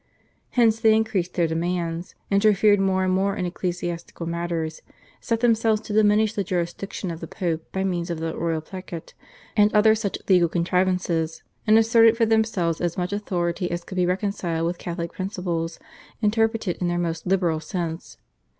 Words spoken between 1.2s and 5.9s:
their demands, interfered more and more in ecclesiastical matters, set themselves